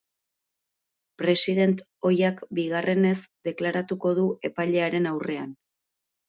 [1.21, 1.75] President
[2.09, 3.13] ohiak bigarrenez
[3.49, 5.55] deklaratuko du epailearen aurrean.